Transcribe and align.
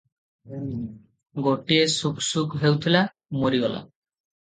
ଗୋଟିଏ 1.49 1.85
ଶୁକ୍ 1.99 2.25
ଶୁକ୍ 2.33 2.59
ହେଉଥିଲା, 2.67 3.07
ମରିଗଲା। 3.41 3.89